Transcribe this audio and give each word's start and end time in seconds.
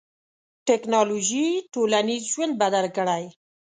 ټکنالوژي 0.67 1.47
ټولنیز 1.73 2.23
ژوند 2.33 2.53
بدل 2.61 2.85
کړی. 2.97 3.23